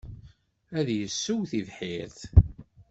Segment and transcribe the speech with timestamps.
[0.79, 2.19] Ad yessew tibḥirt.